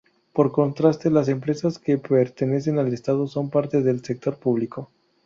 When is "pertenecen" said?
1.99-2.79